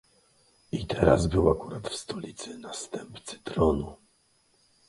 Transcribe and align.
"I 0.71 0.85
teraz 0.87 1.27
był 1.27 1.49
akurat 1.49 1.87
w 1.89 1.95
stolicy 1.95 2.57
następcy 2.57 3.39
tronu." 3.43 3.95